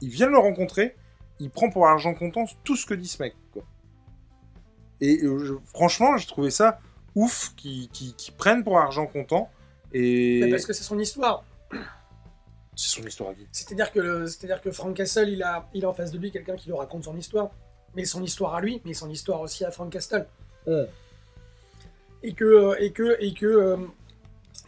Il 0.00 0.10
vient 0.10 0.26
de 0.26 0.32
le 0.32 0.38
rencontrer, 0.38 0.96
il 1.40 1.50
prend 1.50 1.70
pour 1.70 1.86
argent 1.88 2.14
comptant 2.14 2.44
tout 2.64 2.76
ce 2.76 2.86
que 2.86 2.94
dit 2.94 3.08
ce 3.08 3.22
mec. 3.22 3.34
Quoi. 3.52 3.62
Et 5.00 5.22
euh, 5.24 5.44
je- 5.44 5.54
franchement, 5.74 6.16
j'ai 6.16 6.26
trouvé 6.26 6.50
ça 6.50 6.80
ouf 7.18 7.52
qui, 7.56 7.90
prennent 8.36 8.62
pour 8.64 8.78
argent 8.78 9.06
comptant. 9.06 9.50
Et 9.92 10.40
Mais 10.42 10.50
parce 10.50 10.66
que 10.66 10.72
c'est 10.72 10.84
son 10.84 10.98
histoire. 10.98 11.44
c'est 12.76 12.88
son 13.00 13.06
histoire 13.06 13.30
à 13.30 13.32
vie. 13.32 13.46
C'est-à-dire 13.52 13.90
que, 13.92 14.26
c'est-à-dire 14.26 14.60
que 14.60 14.70
Frank 14.70 14.94
Castle, 14.96 15.28
il 15.28 15.42
a, 15.42 15.68
il 15.74 15.84
a 15.84 15.88
en 15.88 15.94
face 15.94 16.10
de 16.12 16.18
lui 16.18 16.30
quelqu'un 16.30 16.56
qui 16.56 16.68
lui 16.68 16.76
raconte 16.76 17.04
son 17.04 17.16
histoire. 17.16 17.50
Mais 17.96 18.04
son 18.04 18.22
histoire 18.22 18.54
à 18.54 18.60
lui, 18.60 18.80
mais 18.84 18.94
son 18.94 19.10
histoire 19.10 19.40
aussi 19.40 19.64
à 19.64 19.70
Frank 19.70 19.90
Castle. 19.90 20.26
Ouais. 20.66 20.86
Et 22.22 22.32
que, 22.34 22.44
euh, 22.44 22.76
et 22.78 22.92
que, 22.92 23.16
et 23.20 23.32
que, 23.32 23.46
euh, 23.46 23.76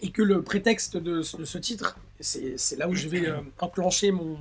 et 0.01 0.11
que 0.11 0.23
le 0.23 0.43
prétexte 0.43 0.97
de, 0.97 1.21
ce- 1.23 1.37
de 1.37 1.45
ce 1.45 1.59
titre, 1.59 1.99
c'est, 2.19 2.57
c'est 2.59 2.77
là 2.77 2.89
où 2.89 2.95
je 2.95 3.09
vais 3.09 3.29
euh, 3.29 3.41
enclencher 3.61 4.11
mon, 4.11 4.39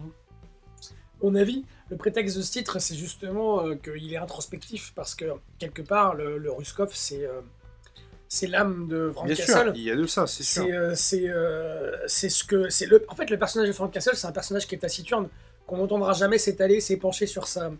mon 1.21 1.35
avis. 1.35 1.65
Le 1.89 1.97
prétexte 1.97 2.37
de 2.37 2.41
ce 2.41 2.51
titre, 2.51 2.79
c'est 2.79 2.95
justement 2.95 3.65
euh, 3.65 3.75
qu'il 3.75 4.13
est 4.13 4.17
introspectif 4.17 4.93
parce 4.95 5.13
que 5.15 5.25
quelque 5.57 5.81
part, 5.81 6.15
le, 6.15 6.37
le 6.37 6.51
Ruskov, 6.51 6.91
c'est, 6.93 7.25
euh, 7.25 7.41
c'est 8.31 8.45
l'âme 8.47 8.87
de 8.87 9.11
Frank 9.11 9.25
Bien 9.25 9.35
Castle. 9.35 9.53
sûr, 9.63 9.71
il 9.75 9.81
y 9.83 9.91
a 9.91 9.95
de 9.95 10.05
ça, 10.05 10.27
c'est 10.27 10.43
sûr. 10.43 10.63
C'est 10.93 11.27
euh, 11.27 11.35
euh, 11.35 11.97
c'est 12.07 12.29
ce 12.29 12.43
que 12.43 12.69
c'est 12.69 12.85
le 12.85 13.03
en 13.09 13.15
fait 13.15 13.29
le 13.29 13.37
personnage 13.39 13.67
de 13.67 13.73
Frank 13.73 13.91
Castle 13.91 14.15
c'est 14.15 14.27
un 14.27 14.31
personnage 14.31 14.67
qui 14.67 14.75
est 14.75 14.79
taciturne 14.79 15.27
qu'on 15.67 15.77
n'entendra 15.77 16.13
jamais 16.13 16.37
s'étaler 16.37 16.79
s'épancher 16.79 17.25
sur 17.25 17.47
sa 17.47 17.71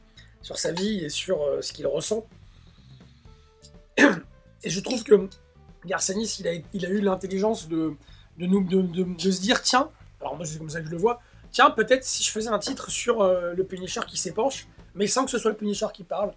sur 0.42 0.58
sa 0.58 0.72
vie 0.72 1.06
et 1.06 1.10
sur 1.10 1.42
euh, 1.44 1.62
ce 1.62 1.72
qu'il 1.72 1.86
ressent 1.88 2.26
et 3.98 4.70
je 4.70 4.80
trouve 4.80 5.04
que 5.04 5.28
Garcenis 5.86 6.38
il 6.40 6.48
a, 6.48 6.52
il 6.74 6.86
a 6.86 6.90
eu 6.90 7.02
l'intelligence 7.02 7.68
de 7.68 7.94
de 8.38 8.46
nous 8.46 8.64
de, 8.64 8.82
de- 8.82 9.04
de 9.04 9.32
se 9.32 9.42
dire 9.42 9.62
tiens 9.62 9.90
alors 10.20 10.36
moi 10.36 10.46
c'est 10.46 10.58
comme 10.58 10.70
ça 10.70 10.80
que 10.82 10.88
je 10.88 10.92
le 10.92 10.98
vois 10.98 11.22
tiens 11.52 11.70
peut-être 11.72 12.04
si 12.04 12.24
je 12.24 12.32
faisais 12.32 12.50
un 12.50 12.60
titre 12.60 12.90
sur 12.90 13.22
euh, 13.22 13.54
le 13.54 13.64
Punisher 13.64 14.02
qui 14.08 14.18
s'épanche 14.18 14.68
mais 14.96 15.08
sans 15.08 15.26
que 15.26 15.32
ce 15.32 15.38
soit 15.38 15.52
le 15.52 15.58
Punisher 15.58 15.88
qui 15.94 16.04
parle 16.04 16.32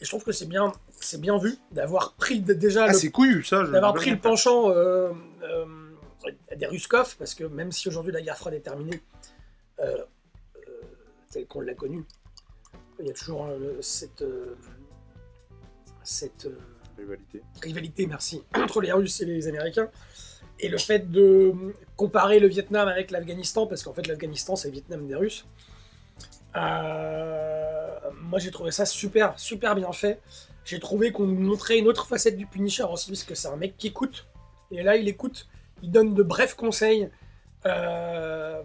et 0.00 0.04
je 0.04 0.08
trouve 0.10 0.24
que 0.24 0.32
c'est 0.32 0.46
bien 0.46 0.72
c'est 1.00 1.20
bien 1.20 1.38
vu 1.38 1.56
d'avoir 1.72 2.14
pris 2.14 2.40
déjà 2.40 2.84
Ah, 2.84 2.88
le 2.88 2.94
c'est 2.94 3.10
couillu, 3.10 3.44
ça. 3.44 3.64
je- 3.64 3.70
d'avoir 3.72 3.94
pris 3.94 4.10
le 4.10 4.18
penchant 4.18 4.70
euh, 4.70 5.12
euh, 5.42 5.64
des 6.56 6.66
Ruskov, 6.66 7.16
parce 7.18 7.34
que 7.34 7.44
même 7.44 7.70
si 7.72 7.88
aujourd'hui 7.88 8.12
la 8.12 8.22
guerre 8.22 8.36
froide 8.36 8.54
est 8.54 8.60
terminée, 8.60 9.00
euh, 9.80 9.98
euh, 10.56 10.70
telle 11.30 11.46
qu'on 11.46 11.60
l'a 11.60 11.74
connue, 11.74 12.04
il 12.98 13.06
y 13.06 13.10
a 13.10 13.12
toujours 13.12 13.46
euh, 13.46 13.76
cette, 13.80 14.22
euh, 14.22 14.56
cette 16.02 16.46
euh, 16.46 16.58
Rivalité. 16.98 17.42
rivalité, 17.62 18.06
merci, 18.06 18.42
entre 18.54 18.80
les 18.80 18.90
Russes 18.92 19.20
et 19.20 19.26
les 19.26 19.48
Américains. 19.48 19.90
Et 20.58 20.68
le 20.70 20.78
fait 20.78 21.10
de 21.10 21.52
comparer 21.96 22.38
le 22.40 22.48
Vietnam 22.48 22.88
avec 22.88 23.10
l'Afghanistan, 23.10 23.66
parce 23.66 23.82
qu'en 23.82 23.92
fait 23.92 24.06
l'Afghanistan 24.06 24.56
c'est 24.56 24.68
le 24.68 24.72
Vietnam 24.72 25.06
des 25.06 25.14
Russes, 25.14 25.44
euh, 25.44 25.52
moi 26.56 28.38
j'ai 28.38 28.50
trouvé 28.50 28.70
ça 28.70 28.86
super, 28.86 29.38
super 29.38 29.74
bien 29.74 29.92
fait. 29.92 30.20
J'ai 30.64 30.80
trouvé 30.80 31.12
qu'on 31.12 31.26
nous 31.26 31.40
montrait 31.40 31.78
une 31.78 31.86
autre 31.86 32.06
facette 32.06 32.36
du 32.36 32.46
Punisher 32.46 32.84
aussi, 32.84 33.10
parce 33.10 33.22
que 33.22 33.34
c'est 33.34 33.48
un 33.48 33.56
mec 33.56 33.76
qui 33.76 33.88
écoute. 33.88 34.26
Et 34.70 34.82
là 34.82 34.96
il 34.96 35.08
écoute, 35.08 35.48
il 35.82 35.90
donne 35.90 36.14
de 36.14 36.22
brefs 36.22 36.54
conseils. 36.54 37.10
Euh, 37.66 38.62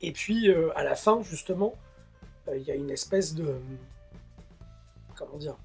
et 0.00 0.12
puis 0.12 0.48
euh, 0.48 0.70
à 0.76 0.84
la 0.84 0.94
fin 0.94 1.22
justement, 1.22 1.74
euh, 2.48 2.56
il 2.56 2.64
y 2.64 2.70
a 2.70 2.74
une 2.74 2.90
espèce 2.90 3.34
de... 3.34 3.56
Comment 5.16 5.38
dire 5.38 5.56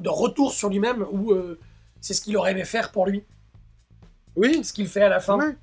de 0.00 0.08
retour 0.08 0.52
sur 0.52 0.68
lui-même 0.68 1.06
où 1.10 1.32
euh, 1.32 1.58
c'est 2.00 2.14
ce 2.14 2.20
qu'il 2.20 2.36
aurait 2.36 2.52
aimé 2.52 2.64
faire 2.64 2.92
pour 2.92 3.06
lui, 3.06 3.24
Oui, 4.36 4.64
ce 4.64 4.72
qu'il 4.72 4.88
fait 4.88 5.02
à 5.02 5.08
la 5.08 5.20
fin. 5.20 5.54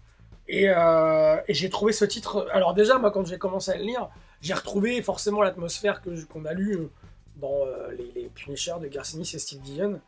Et, 0.50 0.70
euh, 0.70 1.36
et 1.48 1.54
j'ai 1.54 1.70
trouvé 1.70 1.92
ce 1.94 2.06
titre. 2.06 2.48
Alors, 2.54 2.74
déjà, 2.74 2.98
moi, 2.98 3.12
quand 3.12 3.26
j'ai 3.26 3.38
commencé 3.38 3.72
à 3.72 3.78
le 3.78 3.84
lire, 3.84 4.08
j'ai 4.42 4.54
retrouvé 4.54 5.02
forcément 5.02 5.42
l'atmosphère 5.42 6.02
que- 6.02 6.24
qu'on 6.26 6.46
a 6.46 6.54
lu 6.54 6.76
euh, 6.76 6.90
dans 7.38 7.66
euh, 7.66 7.92
les, 7.98 8.12
les 8.22 8.30
Punisher 8.30 8.74
de 8.82 8.88
Garcinis 8.88 9.30
et 9.34 9.40
Steve 9.40 9.62
Dillon. 9.62 10.00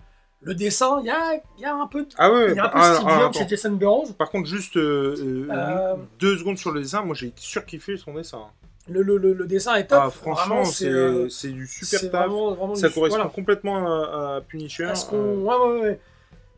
Le 0.41 0.55
dessin, 0.55 0.99
il 1.01 1.07
y 1.07 1.09
a, 1.09 1.33
y 1.57 1.65
a 1.65 1.75
un 1.75 1.87
peu, 1.87 2.03
de- 2.05 2.13
Ah 2.17 2.31
ouais, 2.31 2.55
y 2.55 2.59
a 2.59 2.65
un 2.65 2.69
peu 2.69 2.77
ah, 2.79 2.93
Steve 2.95 3.07
ah, 3.09 3.15
Dillon 3.17 3.31
chez 3.33 3.47
Jason 3.49 3.71
Burroughs. 3.71 4.13
Par 4.17 4.29
contre, 4.29 4.47
juste 4.47 4.77
euh, 4.77 5.95
deux 6.19 6.37
secondes 6.37 6.57
sur 6.57 6.71
le 6.71 6.81
dessin, 6.81 7.01
moi 7.01 7.13
j'ai 7.15 7.33
surkiffé 7.35 7.97
son 7.97 8.13
dessin. 8.13 8.43
Le, 8.87 9.01
le, 9.03 9.17
le, 9.17 9.33
le 9.33 9.45
dessin 9.45 9.75
est 9.75 9.87
top. 9.87 9.99
Ah, 10.01 10.09
franchement, 10.09 10.63
c'est 10.65 10.87
euh, 10.87 11.27
c'est 11.29 11.49
du 11.49 11.67
super 11.67 11.99
taf. 11.99 12.09
vraiment- 12.11 12.51
vraiment 12.53 12.75
Ça 12.75 12.87
du- 12.87 12.93
correspond 12.93 13.17
voilà. 13.17 13.31
complètement 13.31 13.85
à, 13.85 14.35
à 14.37 14.41
Punisher. 14.41 14.85
Parce 14.85 15.07
euh, 15.13 15.35
ouais, 15.35 15.55
ouais, 15.55 15.81
ouais. 15.81 15.99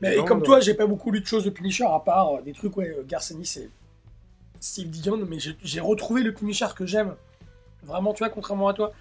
Mais 0.02 0.18
Non, 0.18 0.26
comme 0.26 0.40
non. 0.40 0.44
toi, 0.46 0.60
j'ai 0.60 0.74
pas 0.74 0.88
beaucoup 0.88 1.12
lu 1.12 1.22
de 1.22 1.26
choses 1.28 1.44
de 1.46 1.50
Punisher 1.52 1.86
à 1.86 2.00
part 2.00 2.36
euh, 2.38 2.42
des 2.42 2.54
trucs, 2.54 2.76
ouais, 2.78 2.90
euh, 2.90 3.04
Garcenis 3.08 3.54
et 3.58 3.70
Steve 4.60 4.90
Dillon, 4.90 5.18
mais 5.28 5.38
j'ai 5.40 5.80
retrouvé 5.80 6.24
le 6.24 6.34
Punisher 6.34 6.68
que 6.76 6.86
j'aime. 6.86 7.16
Vraiment, 7.84 8.14
tu 8.14 8.20
vois, 8.20 8.30
contrairement 8.30 8.68
à 8.68 8.74
toi. 8.74 8.92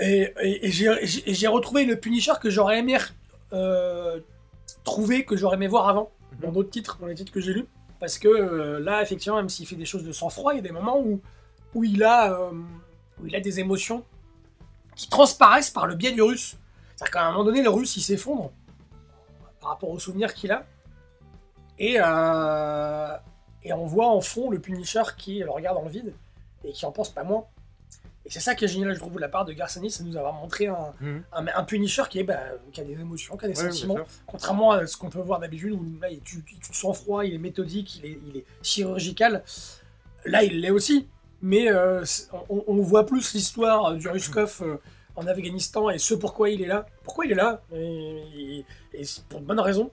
Et, 0.00 0.32
et- 0.42 0.66
et 0.66 0.70
j'ai 0.70 1.44
et 1.44 1.46
retrouvé 1.46 1.84
le 1.84 1.96
Punisher 1.96 2.32
que 2.40 2.50
j'aurais 2.50 2.78
aimé 2.78 2.96
euh, 3.52 4.20
trouver, 4.84 5.24
que 5.24 5.36
j'aurais 5.36 5.56
aimé 5.56 5.68
voir 5.68 5.88
avant, 5.88 6.10
dans 6.40 6.50
d'autres 6.52 6.70
titres, 6.70 6.98
dans 7.00 7.06
les 7.06 7.14
titres 7.14 7.32
que 7.32 7.40
j'ai 7.40 7.52
lus. 7.52 7.66
Parce 8.00 8.18
que 8.18 8.28
euh, 8.28 8.80
là, 8.80 9.02
effectivement, 9.02 9.36
même 9.36 9.48
s'il 9.50 9.66
fait 9.66 9.76
des 9.76 9.84
choses 9.84 10.04
de 10.04 10.12
sang-froid, 10.12 10.54
il 10.54 10.56
y 10.56 10.58
a 10.58 10.62
des 10.62 10.72
moments 10.72 10.98
où, 10.98 11.20
où, 11.74 11.84
il 11.84 12.02
a, 12.02 12.50
où 13.20 13.26
il 13.26 13.36
a 13.36 13.40
des 13.40 13.60
émotions 13.60 14.04
qui 14.96 15.08
transparaissent 15.08 15.70
par 15.70 15.86
le 15.86 15.94
biais 15.94 16.12
du 16.12 16.22
russe. 16.22 16.56
C'est-à-dire 16.96 17.12
qu'à 17.12 17.26
un 17.26 17.32
moment 17.32 17.44
donné, 17.44 17.62
le 17.62 17.70
russe, 17.70 17.96
il 17.96 18.02
s'effondre 18.02 18.50
par 19.62 19.70
rapport 19.70 19.88
aux 19.88 19.98
souvenirs 19.98 20.34
qu'il 20.34 20.50
a. 20.52 20.66
Et, 21.78 21.96
euh, 21.98 23.16
et 23.62 23.72
on 23.72 23.86
voit 23.86 24.08
en 24.08 24.20
fond 24.20 24.50
le 24.50 24.58
Punisher 24.58 25.02
qui 25.16 25.38
le 25.38 25.50
regarde 25.50 25.76
dans 25.78 25.84
le 25.84 25.90
vide 25.90 26.12
et 26.64 26.72
qui 26.72 26.84
en 26.84 26.92
pense 26.92 27.08
pas 27.10 27.24
moins. 27.24 27.44
Et 28.24 28.30
c'est 28.30 28.38
ça 28.40 28.54
qui 28.54 28.64
est 28.64 28.68
génial, 28.68 28.94
je 28.94 29.00
trouve, 29.00 29.14
de 29.14 29.18
la 29.20 29.28
part 29.28 29.44
de 29.44 29.52
Garçani, 29.52 29.90
c'est 29.90 30.04
nous 30.04 30.16
avoir 30.16 30.32
montré 30.34 30.68
un, 30.68 30.92
Mhm. 31.00 31.22
un, 31.32 31.46
un 31.56 31.64
Punisher 31.64 32.04
qui, 32.08 32.20
est, 32.20 32.24
bah, 32.24 32.38
qui 32.72 32.80
a 32.80 32.84
des 32.84 32.92
émotions, 33.00 33.36
qui 33.36 33.46
a 33.46 33.48
des 33.48 33.60
Ouais, 33.60 33.70
sentiments. 33.72 33.96
Contrairement 34.26 34.70
à 34.72 34.86
ce 34.86 34.96
qu'on 34.96 35.10
peut 35.10 35.20
voir 35.20 35.40
d'habitude, 35.40 35.72
où 35.72 35.84
là, 36.00 36.08
il 36.08 36.20
tue 36.20 36.36
de 36.38 36.74
sang-froid, 36.74 37.24
il 37.24 37.34
est 37.34 37.38
méthodique, 37.38 37.96
il 37.96 38.06
est, 38.06 38.18
il 38.28 38.36
est 38.36 38.44
chirurgical. 38.62 39.42
Là, 40.24 40.44
il 40.44 40.60
l'est 40.60 40.70
aussi. 40.70 41.08
Mais 41.44 41.68
euh, 41.72 42.04
on, 42.48 42.62
on 42.68 42.76
voit 42.82 43.04
plus 43.06 43.34
l'histoire 43.34 43.86
euh, 43.86 43.96
du 43.96 44.08
Ruskov 44.08 44.60
euh, 44.62 44.76
en 45.16 45.26
Afghanistan 45.26 45.90
et 45.90 45.98
ce 45.98 46.14
pourquoi 46.14 46.50
il 46.50 46.62
est 46.62 46.66
là. 46.66 46.86
Pourquoi 47.04 47.26
il 47.26 47.32
est 47.32 47.36
là 47.36 47.62
Et, 47.74 48.64
et- 48.94 49.04
pour 49.28 49.40
de 49.40 49.44
bonnes 49.46 49.60
raisons. 49.60 49.90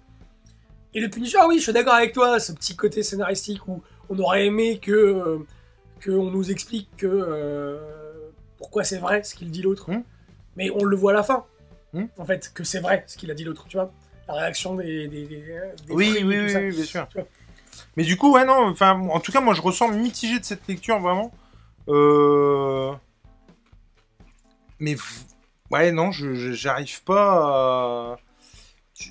Et 0.94 1.00
le 1.02 1.10
Punisher, 1.10 1.38
oui, 1.48 1.58
je 1.58 1.64
suis 1.64 1.74
d'accord 1.74 1.94
avec 1.94 2.14
toi, 2.14 2.40
ce 2.40 2.52
petit 2.52 2.76
côté 2.76 3.04
scénaristique 3.04 3.68
où 3.68 3.82
on 4.10 4.18
aurait 4.20 4.46
aimé 4.46 4.80
que 4.80 4.92
euh, 4.92 5.38
qu'on 6.04 6.32
nous 6.32 6.50
explique 6.52 6.90
que 6.98 7.06
euh, 7.08 7.80
pourquoi 8.58 8.84
c'est 8.84 8.98
vrai 8.98 9.24
ce 9.24 9.36
qu'il 9.36 9.52
dit 9.52 9.62
l'autre. 9.62 9.92
Hmm. 9.92 10.02
Mais 10.56 10.70
on 10.72 10.84
le 10.84 10.96
voit 10.96 11.12
à 11.12 11.16
la 11.16 11.24
fin, 11.24 11.46
Hmm. 11.94 12.06
en 12.20 12.26
fait, 12.26 12.52
que 12.54 12.64
c'est 12.64 12.80
vrai 12.82 13.04
ce 13.08 13.18
qu'il 13.18 13.32
a 13.32 13.34
dit 13.34 13.44
l'autre, 13.44 13.66
tu 13.68 13.78
vois. 13.78 13.92
La 14.28 14.36
réaction 14.36 14.76
des, 14.76 15.08
des, 15.08 15.26
des- 15.26 15.38
des 15.38 15.74
Oui, 15.90 16.16
et 16.20 16.24
oui, 16.24 16.36
tout 16.38 16.44
oui, 16.44 16.50
ça. 16.52 16.60
oui, 16.60 16.70
bien 16.76 16.84
sûr. 16.86 17.08
Mais 17.98 18.04
du 18.04 18.16
coup, 18.16 18.32
ouais, 18.34 18.46
non, 18.46 18.68
enfin, 18.70 18.92
en 19.12 19.20
tout 19.20 19.32
cas, 19.32 19.42
moi, 19.42 19.54
je 19.56 19.62
ressens 19.62 19.90
mitigé 19.90 20.38
de 20.40 20.46
cette 20.46 20.68
lecture, 20.68 21.00
vraiment. 21.00 21.32
Euh... 21.88 22.92
Mais, 24.80 24.96
ouais, 25.72 25.92
non, 25.92 26.12
je, 26.12 26.52
j'arrive 26.54 27.04
pas 27.04 28.14
à... 28.14 28.20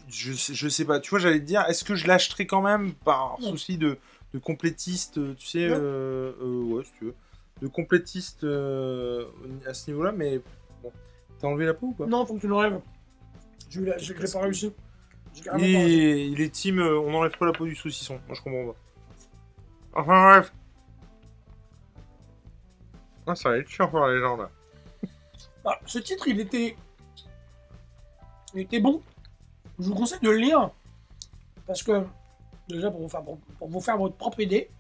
Je, 0.09 0.33
je, 0.33 0.69
sais- 0.69 0.85
pas, 0.85 1.01
tu 1.01 1.11
vois, 1.11 1.19
j'allais 1.19 1.41
te 1.41 1.45
dire, 1.45 1.65
est-ce 1.67 1.83
que 1.83 1.95
je 1.95 2.07
l'achèterais 2.07 2.47
quand 2.47 2.61
même 2.61 2.93
par 2.95 3.39
Non. 3.41 3.51
souci 3.51 3.79
de, 3.79 3.97
de 4.35 4.39
complétiste, 4.39 5.19
tu 5.37 5.47
sais, 5.47 5.67
euh, 5.67 6.33
euh, 6.43 6.63
ouais, 6.65 6.85
si 6.85 6.93
tu 6.99 7.05
veux, 7.07 7.15
de 7.63 7.69
complétiste 7.69 8.45
euh, 8.45 9.25
à 9.67 9.73
ce 9.73 9.91
niveau-là, 9.91 10.13
mais 10.13 10.43
bon, 10.83 10.93
t'as 11.41 11.47
enlevé 11.49 11.65
la 11.65 11.73
peau 11.73 11.87
ou 11.87 11.93
pas 11.95 12.05
Non, 12.07 12.27
faut 12.27 12.35
que 12.35 12.41
tu 12.41 12.49
l'enlèves. 12.49 12.81
Je 13.71 13.81
l'ai 13.81 13.99
je 13.99 14.13
l'ai 14.13 14.31
pas 14.31 14.41
réussi. 14.41 14.73
Il 15.57 15.65
il 15.65 16.41
est 16.41 16.51
team, 16.51 16.81
euh, 16.81 16.99
on 16.99 17.11
n'enlève 17.11 17.37
pas 17.39 17.47
la 17.47 17.53
peau 17.53 17.65
du 17.65 17.75
saucisson, 17.75 18.21
moi 18.27 18.37
je 18.37 18.43
comprends 18.43 18.73
pas. 18.73 20.01
Enfin 20.03 20.31
bref. 20.33 20.53
Ah, 23.27 23.35
ça 23.35 23.51
va 23.51 23.59
être 23.59 23.69
chiant 23.69 23.89
pour 23.89 24.07
les 24.07 24.21
gens 24.21 24.37
là. 24.37 24.51
Ah, 25.65 25.79
ce 25.87 25.99
titre, 25.99 26.29
il 26.29 26.41
était. 26.41 26.77
Il 28.55 28.61
était 28.61 28.81
bon. 28.81 29.03
Je 29.79 29.89
vous 29.89 29.95
conseille 29.95 30.21
de 30.21 30.31
le 30.31 30.39
lire. 30.39 30.71
Parce 31.67 31.83
que, 31.83 32.05
déjà, 32.69 32.91
pour 32.91 33.01
vous 33.01 33.09
faire, 33.09 33.23
pour, 33.23 33.39
pour 33.59 33.69
vous 33.69 33.81
faire 33.81 33.99
votre 33.99 34.17
propre 34.17 34.41
idée. 34.41 34.71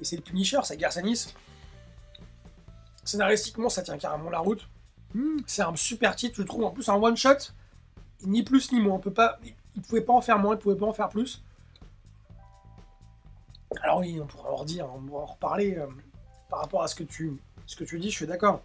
Et 0.00 0.04
c'est 0.04 0.16
le 0.16 0.22
Punisher, 0.22 0.60
c'est 0.64 0.76
Garçanis. 0.76 1.34
Scénaristiquement, 3.04 3.68
ça 3.68 3.82
tient 3.82 3.98
carrément 3.98 4.30
la 4.30 4.38
route. 4.38 4.66
Hmm. 5.12 5.38
C'est 5.46 5.62
un 5.62 5.76
super 5.76 6.16
titre, 6.16 6.36
je 6.38 6.42
trouve. 6.42 6.64
En 6.64 6.70
plus, 6.70 6.88
un 6.88 6.94
one-shot, 6.94 7.52
ni 8.22 8.42
plus 8.42 8.72
ni 8.72 8.80
moins. 8.80 8.94
On 8.94 8.98
peut 8.98 9.12
pas, 9.12 9.38
il 9.76 9.82
pouvait 9.82 10.00
pas 10.00 10.12
en 10.12 10.20
faire 10.20 10.38
moins, 10.38 10.54
il 10.54 10.58
pouvait 10.58 10.76
pas 10.76 10.86
en 10.86 10.92
faire 10.92 11.08
plus. 11.08 11.42
Alors 13.82 13.98
oui, 13.98 14.18
on 14.20 14.26
pourra 14.26 14.50
en 14.50 14.56
redire, 14.56 14.88
on 14.94 15.00
pourra 15.00 15.22
en 15.22 15.26
reparler 15.26 15.76
euh, 15.76 15.86
par 16.48 16.60
rapport 16.60 16.82
à 16.82 16.88
ce 16.88 16.94
que 16.94 17.02
tu, 17.02 17.36
ce 17.66 17.76
que 17.76 17.84
tu 17.84 17.98
dis, 17.98 18.10
je 18.10 18.16
suis 18.16 18.26
d'accord. 18.26 18.62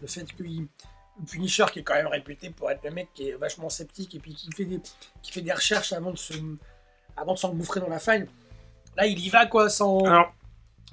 Le 0.00 0.06
fait 0.06 0.24
que 0.24 0.42
il- 0.42 0.66
le 1.20 1.26
Punisher, 1.26 1.66
qui 1.72 1.78
est 1.78 1.82
quand 1.84 1.94
même 1.94 2.08
réputé 2.08 2.50
pour 2.50 2.70
être 2.70 2.82
le 2.84 2.90
mec 2.90 3.08
qui 3.14 3.28
est 3.28 3.34
vachement 3.34 3.68
sceptique 3.68 4.14
et 4.16 4.18
puis 4.18 4.34
qui 4.34 4.50
fait 4.50 4.64
des, 4.64 4.80
qui 5.22 5.30
fait 5.30 5.42
des 5.42 5.52
recherches 5.52 5.92
avant 5.92 6.10
de 6.10 6.16
se, 6.18 6.34
avant 7.16 7.34
de 7.34 7.38
s'engouffrer 7.38 7.78
dans 7.80 7.88
la 7.88 8.00
faille. 8.00 8.26
Là, 8.96 9.06
il 9.06 9.18
y 9.20 9.28
va 9.28 9.46
quoi, 9.46 9.68
sans. 9.68 10.00
Alors, 10.04 10.34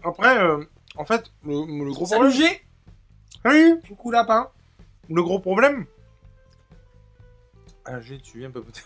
après, 0.04 0.38
euh, 0.38 0.64
en 0.96 1.06
fait, 1.06 1.26
le, 1.44 1.86
le 1.86 1.92
gros 1.92 2.06
Salut 2.06 2.30
problème. 2.30 2.50
G, 2.52 2.62
Oui, 3.46 3.74
coucou 3.88 4.12
lapin. 4.12 4.50
le 5.10 5.24
gros 5.24 5.40
problème. 5.40 5.86
Ah, 7.86 8.00
j'ai, 8.00 8.20
tu 8.20 8.38
viens 8.38 8.52
papoter. 8.52 8.82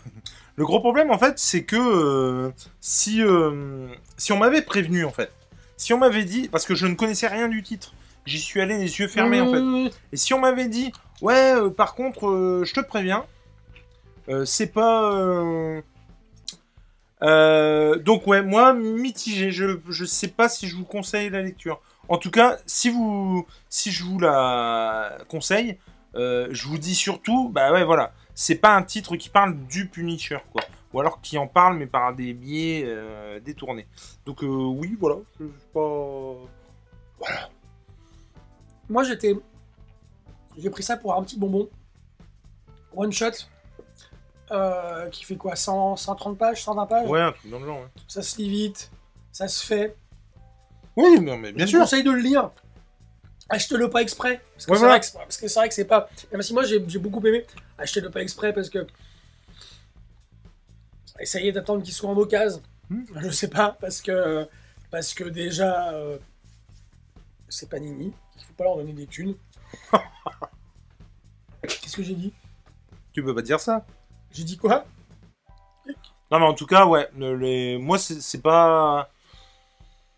Le 0.56 0.64
gros 0.66 0.80
problème, 0.80 1.12
en 1.12 1.18
fait, 1.20 1.38
c'est 1.38 1.66
que 1.66 1.76
euh, 1.76 2.52
si, 2.80 3.22
euh, 3.22 3.94
si 4.16 4.32
on 4.32 4.38
m'avait 4.38 4.62
prévenu, 4.62 5.04
en 5.04 5.12
fait, 5.12 5.32
si 5.76 5.92
on 5.94 5.98
m'avait 5.98 6.24
dit, 6.24 6.48
parce 6.48 6.66
que 6.66 6.76
je 6.76 6.88
ne 6.88 6.96
connaissais 6.96 7.28
rien 7.28 7.50
du 7.50 7.62
titre, 7.62 7.94
j'y 8.26 8.40
suis 8.40 8.62
allé 8.62 8.78
les 8.78 9.00
yeux 9.00 9.08
fermés, 9.08 9.42
en 9.42 9.52
fait. 9.52 9.96
Et 10.12 10.18
si 10.18 10.34
on 10.34 10.40
m'avait 10.40 10.68
dit, 10.68 10.92
ouais, 11.22 11.56
euh, 11.56 11.70
par 11.70 11.96
contre, 11.96 12.28
euh, 12.28 12.64
je 12.66 12.74
te 12.74 12.80
préviens, 12.80 13.26
euh, 14.30 14.46
c'est 14.46 14.68
pas. 14.68 15.12
donc, 17.22 18.28
ouais, 18.28 18.42
moi, 18.42 18.74
mitigé. 18.74 19.52
Je, 19.52 19.80
je 19.90 20.06
sais 20.06 20.28
pas 20.28 20.50
si 20.50 20.68
je 20.68 20.76
vous 20.76 20.86
conseille 20.86 21.30
la 21.30 21.42
lecture. 21.42 21.82
En 22.08 22.18
tout 22.18 22.32
cas, 22.32 22.58
si, 22.66 22.90
vous, 22.90 23.48
si 23.70 23.92
je 23.92 24.04
vous 24.04 24.20
la 24.20 25.18
conseille, 25.28 25.78
je 26.16 26.68
vous 26.68 26.78
dis 26.78 26.96
surtout, 26.96 27.50
bah 27.50 27.72
ouais, 27.72 27.84
voilà, 27.84 28.14
c'est 28.36 28.56
pas 28.56 28.76
un 28.76 28.84
titre 28.84 29.16
qui 29.16 29.30
parle 29.30 29.58
du 29.68 29.88
Punisher, 29.88 30.40
quoi. 30.52 30.64
Ou 30.94 31.02
alors 31.02 31.20
qui 31.20 31.38
en 31.38 31.48
parle, 31.48 31.78
mais 31.78 31.88
par 31.88 32.14
des 32.14 32.34
biais 32.34 32.88
détournés. 33.44 33.88
Donc, 34.26 34.40
oui, 34.42 34.96
voilà, 35.00 35.18
je 35.40 35.46
pas. 35.74 36.36
Moi, 38.90 39.04
j'étais. 39.04 39.36
J'ai 40.58 40.70
pris 40.70 40.84
ça 40.84 40.98
pour 40.98 41.14
un 41.16 41.24
petit 41.24 41.38
bonbon. 41.38 41.70
One 42.96 43.12
shot. 43.12 43.32
euh, 44.52 45.10
qui 45.10 45.26
fait 45.26 45.36
quoi 45.38 45.56
100, 45.56 45.96
130 45.96 46.38
pages 46.38 46.64
120 46.64 46.86
pages? 46.86 47.10
Ouais, 47.10 47.20
un 47.22 47.32
truc 47.32 47.50
dans 47.52 47.60
le 47.60 47.66
genre, 47.66 47.80
ouais. 47.80 47.88
Ça 48.08 48.22
se 48.22 48.38
lit 48.38 48.48
vite. 48.50 48.92
Ça 49.32 49.48
se 49.48 49.66
fait. 49.66 49.96
Oui, 50.96 51.20
non, 51.20 51.36
mais 51.38 51.52
bien 51.52 51.66
je 51.66 51.72
sûr. 51.72 51.80
conseille 51.80 52.04
de 52.04 52.12
le 52.12 52.20
lire. 52.22 52.52
Achetez-le 53.50 53.90
pas 53.90 54.02
exprès. 54.02 54.42
Parce 54.54 54.66
que 54.68 54.72
Ouais, 54.72 54.78
c'est 54.78 54.80
voilà. 54.80 54.94
vrai 54.94 55.00
que 55.02 55.06
c'est- 55.08 55.18
parce 55.18 55.38
que 55.38 55.48
c'est 55.48 55.60
vrai 55.60 55.68
que 55.70 55.74
c'est 55.76 55.86
pas. 55.86 56.10
Même 56.32 56.42
si 56.44 56.54
moi 56.54 56.64
j'ai 56.64 56.84
j'ai 56.88 57.00
beaucoup 57.00 57.26
aimé, 57.28 57.46
achetez-le 57.78 58.10
pas 58.12 58.22
exprès 58.22 58.54
parce 58.54 58.70
que. 58.70 58.86
Essayez 61.20 61.52
d'attendre 61.52 61.84
qu'il 61.84 61.94
soit 61.94 62.10
en 62.10 62.18
occasion. 62.18 62.62
Hmm. 62.90 63.04
Je 63.18 63.30
sais 63.30 63.50
pas, 63.50 63.76
parce 63.80 64.02
que. 64.02 64.48
Parce 64.92 65.14
que 65.14 65.24
déjà. 65.26 65.92
euh, 65.94 66.18
c'est 67.50 67.70
pas 67.70 67.80
Nini. 67.80 68.14
Il 68.38 68.44
faut 68.44 68.54
pas 68.54 68.64
leur 68.66 68.78
donner 68.78 68.94
des 68.94 69.08
thunes. 69.08 69.36
Qu'est-ce 71.62 71.96
que 71.98 72.04
j'ai 72.04 72.16
dit? 72.16 72.34
Tu 73.14 73.24
peux 73.24 73.34
pas 73.34 73.42
dire 73.42 73.60
ça. 73.60 73.86
J'ai 74.32 74.44
dit 74.44 74.58
quoi? 74.58 74.86
Non, 76.32 76.40
mais 76.40 76.46
en 76.46 76.54
tout 76.54 76.66
cas, 76.66 76.86
ouais, 76.86 77.08
le- 77.18 77.36
les... 77.38 77.78
moi, 77.78 77.98
c'est 77.98 78.22
c'est 78.22 78.42
pas. 78.42 79.10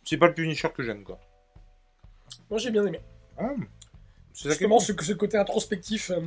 C'est 0.04 0.18
pas 0.18 0.28
le 0.28 0.34
Punisher 0.34 0.70
que 0.70 0.84
j'aime, 0.84 1.04
quoi. 1.04 1.20
Moi 2.50 2.60
j'ai 2.60 2.72
bien 2.72 2.86
aimé. 2.86 3.00
Ah, 3.38 3.50
c'est 4.34 4.50
ça 4.50 4.56
qui 4.56 4.64
est 4.64 4.68
Justement, 4.70 4.80
ce, 4.80 4.94
ce 5.04 5.14
côté 5.14 5.38
introspectif. 5.38 6.12
euh, 6.12 6.22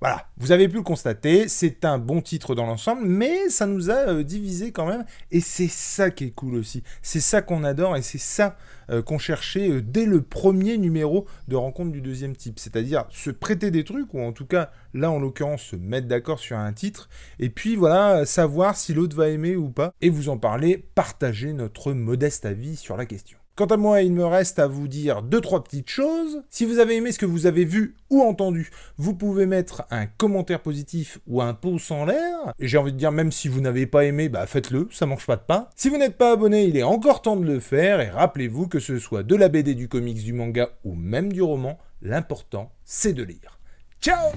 Voilà, 0.00 0.28
vous 0.36 0.52
avez 0.52 0.68
pu 0.68 0.76
le 0.76 0.82
constater, 0.82 1.48
c'est 1.48 1.84
un 1.84 1.98
bon 1.98 2.20
titre 2.20 2.54
dans 2.54 2.66
l'ensemble, 2.66 3.06
mais 3.06 3.48
ça 3.48 3.66
nous 3.66 3.90
a 3.90 4.08
euh, 4.08 4.22
divisé 4.22 4.70
quand 4.70 4.86
même, 4.86 5.04
et 5.30 5.40
c'est 5.40 5.68
ça 5.68 6.10
qui 6.10 6.24
est 6.24 6.30
cool 6.30 6.56
aussi. 6.56 6.82
C'est 7.02 7.20
ça 7.20 7.42
qu'on 7.42 7.64
adore, 7.64 7.96
et 7.96 8.02
c'est 8.02 8.18
ça 8.18 8.56
euh, 8.90 9.02
qu'on 9.02 9.18
cherchait 9.18 9.70
euh, 9.70 9.82
dès 9.82 10.04
le 10.04 10.22
premier 10.22 10.78
numéro 10.78 11.26
de 11.48 11.56
Rencontre 11.56 11.92
du 11.92 12.00
deuxième 12.00 12.36
type, 12.36 12.58
c'est-à-dire 12.58 13.06
se 13.08 13.30
prêter 13.30 13.70
des 13.70 13.84
trucs, 13.84 14.12
ou 14.14 14.20
en 14.20 14.32
tout 14.32 14.46
cas, 14.46 14.70
là 14.94 15.10
en 15.10 15.18
l'occurrence, 15.18 15.62
se 15.62 15.76
mettre 15.76 16.08
d'accord 16.08 16.38
sur 16.38 16.58
un 16.58 16.72
titre, 16.72 17.08
et 17.38 17.48
puis 17.48 17.76
voilà, 17.76 18.26
savoir 18.26 18.76
si 18.76 18.92
l'autre 18.94 19.16
va 19.16 19.28
aimer 19.28 19.56
ou 19.56 19.70
pas, 19.70 19.92
et 20.02 20.10
vous 20.10 20.28
en 20.28 20.38
parler, 20.38 20.84
partager 20.94 21.52
notre 21.52 21.92
modeste 21.92 22.44
avis 22.44 22.76
sur 22.76 22.96
la 22.96 23.06
question. 23.06 23.38
Quant 23.56 23.64
à 23.64 23.78
moi, 23.78 24.02
il 24.02 24.12
me 24.12 24.26
reste 24.26 24.58
à 24.58 24.66
vous 24.66 24.86
dire 24.86 25.22
deux 25.22 25.40
trois 25.40 25.64
petites 25.64 25.88
choses. 25.88 26.42
Si 26.50 26.66
vous 26.66 26.78
avez 26.78 26.96
aimé 26.96 27.10
ce 27.10 27.18
que 27.18 27.24
vous 27.24 27.46
avez 27.46 27.64
vu 27.64 27.96
ou 28.10 28.20
entendu, 28.20 28.70
vous 28.98 29.14
pouvez 29.14 29.46
mettre 29.46 29.86
un 29.90 30.04
commentaire 30.04 30.60
positif 30.60 31.20
ou 31.26 31.40
un 31.40 31.54
pouce 31.54 31.90
en 31.90 32.04
l'air. 32.04 32.52
Et 32.58 32.68
j'ai 32.68 32.76
envie 32.76 32.92
de 32.92 32.98
dire, 32.98 33.12
même 33.12 33.32
si 33.32 33.48
vous 33.48 33.62
n'avez 33.62 33.86
pas 33.86 34.04
aimé, 34.04 34.28
bah 34.28 34.46
faites-le, 34.46 34.88
ça 34.90 35.06
mange 35.06 35.24
pas 35.24 35.36
de 35.36 35.40
pain. 35.40 35.68
Si 35.74 35.88
vous 35.88 35.96
n'êtes 35.96 36.18
pas 36.18 36.32
abonné, 36.32 36.64
il 36.64 36.76
est 36.76 36.82
encore 36.82 37.22
temps 37.22 37.36
de 37.36 37.46
le 37.46 37.58
faire. 37.58 38.02
Et 38.02 38.10
rappelez-vous 38.10 38.68
que 38.68 38.78
ce 38.78 38.98
soit 38.98 39.22
de 39.22 39.34
la 39.34 39.48
BD, 39.48 39.74
du 39.74 39.88
comics, 39.88 40.22
du 40.22 40.34
manga 40.34 40.68
ou 40.84 40.94
même 40.94 41.32
du 41.32 41.40
roman, 41.40 41.78
l'important 42.02 42.72
c'est 42.84 43.14
de 43.14 43.22
lire. 43.22 43.58
Ciao 44.02 44.32